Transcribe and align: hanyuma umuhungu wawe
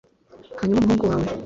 hanyuma 0.59 0.77
umuhungu 0.81 1.05
wawe 1.11 1.27